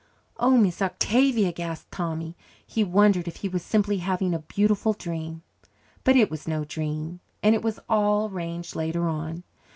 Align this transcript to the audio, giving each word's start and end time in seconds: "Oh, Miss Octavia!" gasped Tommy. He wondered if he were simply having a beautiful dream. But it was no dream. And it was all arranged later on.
"Oh, 0.37 0.57
Miss 0.57 0.81
Octavia!" 0.81 1.51
gasped 1.51 1.91
Tommy. 1.91 2.35
He 2.65 2.83
wondered 2.83 3.27
if 3.27 3.35
he 3.35 3.49
were 3.49 3.59
simply 3.59 3.99
having 3.99 4.33
a 4.33 4.39
beautiful 4.39 4.93
dream. 4.93 5.43
But 6.03 6.15
it 6.15 6.31
was 6.31 6.47
no 6.47 6.65
dream. 6.65 7.19
And 7.43 7.53
it 7.53 7.61
was 7.61 7.79
all 7.87 8.27
arranged 8.27 8.75
later 8.75 9.07
on. 9.07 9.43